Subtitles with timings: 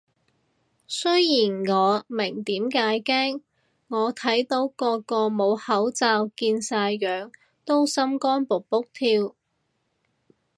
[0.87, 3.41] 雖然我明點解驚，
[3.87, 7.31] 我睇到個個冇口罩見晒樣
[7.63, 9.35] 都心肝卜卜跳